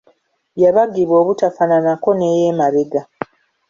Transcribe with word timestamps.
Yabagibwa 0.61 1.15
obutafaananako 1.23 2.09
n'ey’emabega. 2.19 3.01